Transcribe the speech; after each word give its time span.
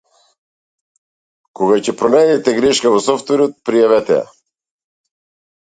Кога 1.59 1.77
ќе 1.83 1.95
пронајдете 2.01 2.57
грешка 2.61 2.95
во 2.97 3.05
софтверот, 3.11 3.55
пријавете 3.69 4.21
ја. 4.21 4.27